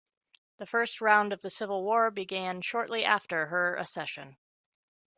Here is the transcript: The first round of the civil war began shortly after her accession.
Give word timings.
The 0.57 0.65
first 0.65 0.99
round 0.99 1.31
of 1.31 1.41
the 1.43 1.51
civil 1.51 1.83
war 1.83 2.09
began 2.09 2.63
shortly 2.63 3.05
after 3.05 3.49
her 3.49 3.75
accession. 3.75 4.37